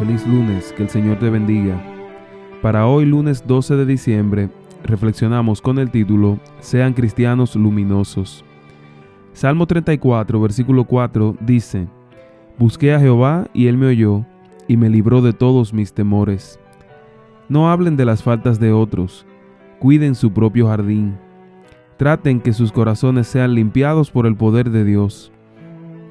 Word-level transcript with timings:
Feliz 0.00 0.26
lunes, 0.26 0.72
que 0.72 0.84
el 0.84 0.88
Señor 0.88 1.18
te 1.18 1.28
bendiga. 1.28 1.78
Para 2.62 2.86
hoy 2.86 3.04
lunes 3.04 3.46
12 3.46 3.76
de 3.76 3.84
diciembre 3.84 4.48
reflexionamos 4.82 5.60
con 5.60 5.78
el 5.78 5.90
título 5.90 6.38
Sean 6.60 6.94
cristianos 6.94 7.54
luminosos. 7.54 8.42
Salmo 9.34 9.66
34, 9.66 10.40
versículo 10.40 10.84
4 10.84 11.36
dice, 11.42 11.86
Busqué 12.56 12.94
a 12.94 12.98
Jehová 12.98 13.48
y 13.52 13.66
él 13.66 13.76
me 13.76 13.88
oyó 13.88 14.24
y 14.68 14.78
me 14.78 14.88
libró 14.88 15.20
de 15.20 15.34
todos 15.34 15.74
mis 15.74 15.92
temores. 15.92 16.58
No 17.50 17.70
hablen 17.70 17.98
de 17.98 18.06
las 18.06 18.22
faltas 18.22 18.58
de 18.58 18.72
otros, 18.72 19.26
cuiden 19.80 20.14
su 20.14 20.32
propio 20.32 20.68
jardín. 20.68 21.18
Traten 21.98 22.40
que 22.40 22.54
sus 22.54 22.72
corazones 22.72 23.26
sean 23.26 23.54
limpiados 23.54 24.10
por 24.10 24.26
el 24.26 24.34
poder 24.34 24.70
de 24.70 24.82
Dios. 24.82 25.30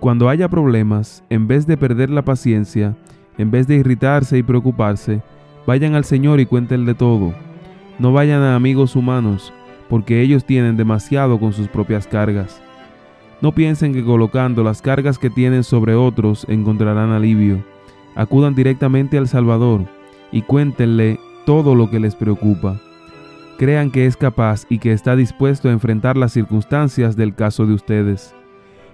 Cuando 0.00 0.28
haya 0.28 0.48
problemas, 0.48 1.22
en 1.30 1.46
vez 1.46 1.68
de 1.68 1.76
perder 1.76 2.10
la 2.10 2.24
paciencia, 2.24 2.96
en 3.38 3.50
vez 3.50 3.66
de 3.66 3.76
irritarse 3.76 4.38
y 4.38 4.42
preocuparse, 4.42 5.22
vayan 5.66 5.94
al 5.94 6.04
Señor 6.04 6.40
y 6.40 6.46
cuéntenle 6.46 6.94
todo. 6.94 7.34
No 7.98 8.12
vayan 8.12 8.42
a 8.42 8.56
amigos 8.56 8.96
humanos, 8.96 9.52
porque 9.88 10.20
ellos 10.20 10.44
tienen 10.44 10.76
demasiado 10.76 11.38
con 11.38 11.52
sus 11.52 11.68
propias 11.68 12.06
cargas. 12.06 12.60
No 13.40 13.52
piensen 13.52 13.92
que 13.92 14.04
colocando 14.04 14.64
las 14.64 14.80
cargas 14.80 15.18
que 15.18 15.30
tienen 15.30 15.62
sobre 15.62 15.94
otros 15.94 16.46
encontrarán 16.48 17.10
alivio. 17.10 17.62
Acudan 18.14 18.54
directamente 18.54 19.18
al 19.18 19.28
Salvador 19.28 19.84
y 20.32 20.42
cuéntenle 20.42 21.20
todo 21.44 21.74
lo 21.74 21.90
que 21.90 22.00
les 22.00 22.14
preocupa. 22.14 22.80
Crean 23.58 23.90
que 23.90 24.06
es 24.06 24.16
capaz 24.16 24.66
y 24.68 24.78
que 24.78 24.92
está 24.92 25.16
dispuesto 25.16 25.68
a 25.68 25.72
enfrentar 25.72 26.16
las 26.16 26.32
circunstancias 26.32 27.16
del 27.16 27.34
caso 27.34 27.66
de 27.66 27.74
ustedes. 27.74 28.34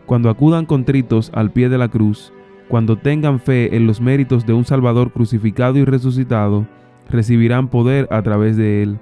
Cuando 0.07 0.29
acudan 0.29 0.67
contritos 0.67 1.31
al 1.35 1.51
pie 1.51 1.69
de 1.69 1.79
la 1.79 1.89
cruz, 1.89 2.33
cuando 2.73 2.97
tengan 2.97 3.39
fe 3.39 3.77
en 3.77 3.87
los 3.87 4.01
méritos 4.01 4.47
de 4.47 4.55
un 4.55 4.65
Salvador 4.65 5.12
crucificado 5.12 5.77
y 5.77 5.84
resucitado, 5.84 6.67
recibirán 7.11 7.69
poder 7.69 8.09
a 8.11 8.23
través 8.23 8.56
de 8.56 8.83
él. 8.83 8.98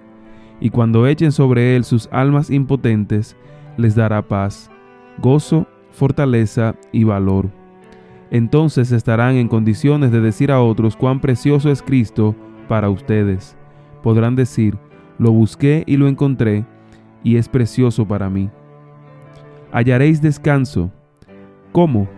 Y 0.59 0.71
cuando 0.71 1.07
echen 1.07 1.31
sobre 1.31 1.77
él 1.77 1.85
sus 1.85 2.09
almas 2.11 2.51
impotentes, 2.51 3.37
les 3.77 3.95
dará 3.95 4.23
paz, 4.23 4.73
gozo, 5.19 5.69
fortaleza 5.93 6.75
y 6.91 7.05
valor. 7.05 7.49
Entonces 8.33 8.91
estarán 8.91 9.37
en 9.37 9.47
condiciones 9.47 10.11
de 10.11 10.21
decir 10.21 10.51
a 10.51 10.61
otros 10.61 10.97
cuán 10.97 11.21
precioso 11.21 11.71
es 11.71 11.81
Cristo 11.81 12.35
para 12.67 12.91
ustedes. 12.91 13.57
Podrán 14.03 14.35
decir, 14.35 14.77
lo 15.17 15.31
busqué 15.31 15.85
y 15.87 15.97
lo 15.97 16.09
encontré, 16.09 16.67
y 17.23 17.37
es 17.37 17.49
precioso 17.49 18.05
para 18.05 18.29
mí. 18.29 18.51
Hallaréis 19.71 20.21
descanso. 20.21 20.91
¿Cómo? 21.71 22.09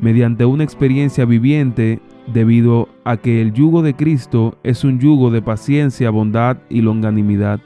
Mediante 0.00 0.44
una 0.44 0.64
experiencia 0.64 1.24
viviente 1.24 2.00
debido 2.32 2.88
a 3.04 3.16
que 3.16 3.42
el 3.42 3.52
yugo 3.52 3.82
de 3.82 3.94
Cristo 3.94 4.56
es 4.62 4.84
un 4.84 4.98
yugo 4.98 5.30
de 5.30 5.42
paciencia, 5.42 6.10
bondad 6.10 6.58
y 6.68 6.80
longanimidad. 6.80 7.60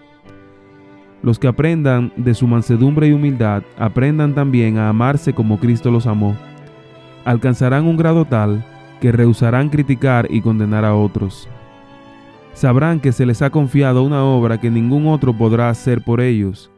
Los 1.23 1.39
que 1.39 1.49
aprendan 1.49 2.13
de 2.17 2.35
su 2.35 2.47
mansedumbre 2.47 3.09
y 3.09 3.13
humildad, 3.13 3.63
aprendan 3.79 4.35
también 4.35 4.77
a 4.77 4.89
amarse 4.89 5.33
como 5.33 5.59
Cristo 5.59 5.91
los 5.91 6.07
amó. 6.07 6.37
Alcanzarán 7.25 7.87
un 7.87 7.97
grado 7.97 8.25
tal 8.25 8.65
que 9.01 9.13
rehusarán 9.13 9.71
criticar 9.71 10.27
y 10.31 10.41
condenar 10.41 10.85
a 10.85 10.95
otros. 10.95 11.49
Sabrán 12.53 13.01
que 13.01 13.13
se 13.13 13.27
les 13.27 13.43
ha 13.43 13.51
confiado 13.51 14.03
una 14.03 14.23
obra 14.23 14.61
que 14.61 14.71
ningún 14.71 15.07
otro 15.07 15.37
podrá 15.37 15.71
hacer 15.71 16.03
por 16.05 16.21
ellos, 16.21 16.71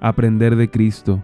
aprender 0.00 0.56
de 0.56 0.70
Cristo. 0.70 1.22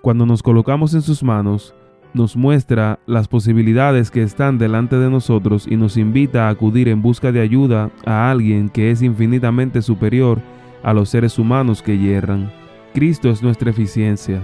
Cuando 0.00 0.26
nos 0.26 0.42
colocamos 0.42 0.94
en 0.94 1.02
sus 1.02 1.22
manos, 1.22 1.74
nos 2.16 2.34
muestra 2.34 2.98
las 3.06 3.28
posibilidades 3.28 4.10
que 4.10 4.22
están 4.22 4.58
delante 4.58 4.96
de 4.96 5.10
nosotros 5.10 5.66
y 5.70 5.76
nos 5.76 5.96
invita 5.96 6.46
a 6.46 6.50
acudir 6.50 6.88
en 6.88 7.02
busca 7.02 7.30
de 7.30 7.40
ayuda 7.40 7.90
a 8.04 8.30
alguien 8.30 8.68
que 8.68 8.90
es 8.90 9.02
infinitamente 9.02 9.82
superior 9.82 10.40
a 10.82 10.92
los 10.92 11.10
seres 11.10 11.38
humanos 11.38 11.82
que 11.82 11.98
yerran. 11.98 12.50
Cristo 12.94 13.28
es 13.28 13.42
nuestra 13.42 13.70
eficiencia. 13.70 14.40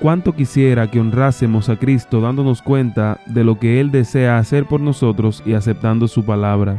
Cuánto 0.00 0.34
quisiera 0.34 0.88
que 0.88 1.00
honrásemos 1.00 1.68
a 1.68 1.76
Cristo 1.76 2.20
dándonos 2.20 2.62
cuenta 2.62 3.20
de 3.26 3.42
lo 3.42 3.58
que 3.58 3.80
Él 3.80 3.90
desea 3.90 4.38
hacer 4.38 4.64
por 4.66 4.80
nosotros 4.80 5.42
y 5.44 5.54
aceptando 5.54 6.06
su 6.06 6.24
palabra. 6.24 6.78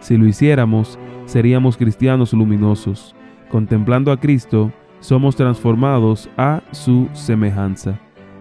Si 0.00 0.18
lo 0.18 0.26
hiciéramos, 0.26 0.98
seríamos 1.24 1.78
cristianos 1.78 2.34
luminosos. 2.34 3.16
Contemplando 3.48 4.12
a 4.12 4.20
Cristo, 4.20 4.70
somos 5.00 5.34
transformados 5.34 6.28
a 6.36 6.62
su 6.72 7.08
semejanza. 7.14 7.98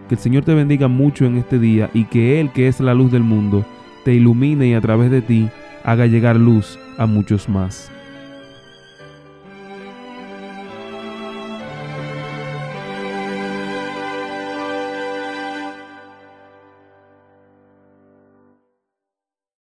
Que 0.08 0.16
el 0.16 0.22
Señor 0.22 0.46
te 0.46 0.54
bendiga 0.54 0.88
mucho 0.88 1.26
en 1.26 1.38
este 1.38 1.60
día 1.60 1.90
y 1.94 2.06
que 2.06 2.40
Él, 2.40 2.52
que 2.52 2.68
es 2.68 2.80
la 2.80 2.94
luz 2.94 3.12
del 3.12 3.24
mundo, 3.24 3.66
te 4.06 4.14
ilumine 4.14 4.68
y 4.68 4.74
a 4.74 4.82
través 4.82 5.12
de 5.12 5.22
ti 5.22 5.50
haga 5.84 6.06
llegar 6.06 6.38
luz 6.38 6.80
a 6.98 7.06
muchos 7.06 7.50
más. 7.50 7.92